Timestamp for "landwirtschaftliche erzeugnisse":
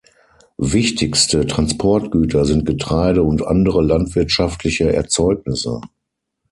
3.83-5.79